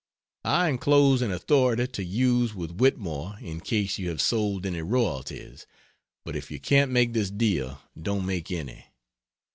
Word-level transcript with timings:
I 0.45 0.67
enclose 0.69 1.21
an 1.21 1.29
authority 1.31 1.85
to 1.85 2.03
use 2.03 2.55
with 2.55 2.71
Whitmore 2.77 3.37
in 3.39 3.59
case 3.59 3.99
you 3.99 4.09
have 4.09 4.19
sold 4.19 4.65
any 4.65 4.81
royalties. 4.81 5.67
But 6.25 6.35
if 6.35 6.49
you 6.49 6.59
can't 6.59 6.89
make 6.91 7.13
this 7.13 7.29
deal 7.29 7.79
don't 8.01 8.25
make 8.25 8.49
any. 8.49 8.85